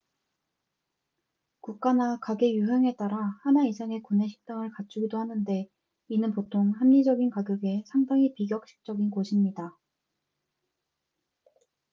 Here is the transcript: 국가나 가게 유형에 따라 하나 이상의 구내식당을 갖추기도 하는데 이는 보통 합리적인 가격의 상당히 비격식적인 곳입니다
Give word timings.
국가나 1.59 2.17
가게 2.19 2.55
유형에 2.55 2.95
따라 2.95 3.37
하나 3.43 3.67
이상의 3.67 4.01
구내식당을 4.01 4.71
갖추기도 4.71 5.19
하는데 5.19 5.67
이는 6.07 6.33
보통 6.33 6.71
합리적인 6.71 7.29
가격의 7.29 7.83
상당히 7.85 8.33
비격식적인 8.33 9.11
곳입니다 9.11 9.77